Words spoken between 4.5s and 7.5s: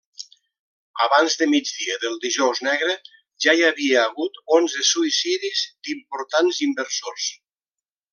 onze suïcidis d'importants inversors.